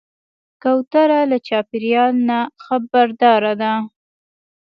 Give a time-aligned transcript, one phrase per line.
[0.61, 3.73] کوتره له چاپېریاله نه خبرداره ده.